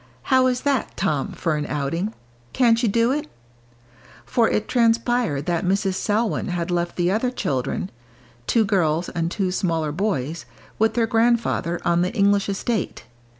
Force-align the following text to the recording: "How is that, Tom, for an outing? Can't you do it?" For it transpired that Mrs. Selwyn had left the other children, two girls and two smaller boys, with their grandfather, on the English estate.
"How 0.33 0.47
is 0.47 0.61
that, 0.61 0.97
Tom, 0.97 1.31
for 1.33 1.55
an 1.57 1.67
outing? 1.67 2.15
Can't 2.53 2.81
you 2.81 2.89
do 2.89 3.11
it?" 3.11 3.27
For 4.25 4.49
it 4.49 4.67
transpired 4.67 5.45
that 5.45 5.63
Mrs. 5.63 5.93
Selwyn 5.93 6.47
had 6.47 6.71
left 6.71 6.95
the 6.95 7.11
other 7.11 7.29
children, 7.29 7.91
two 8.47 8.65
girls 8.65 9.09
and 9.09 9.29
two 9.29 9.51
smaller 9.51 9.91
boys, 9.91 10.47
with 10.79 10.95
their 10.95 11.05
grandfather, 11.05 11.79
on 11.85 12.01
the 12.01 12.11
English 12.15 12.49
estate. 12.49 13.03